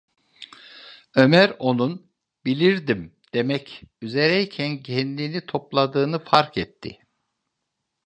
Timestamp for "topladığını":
5.45-6.23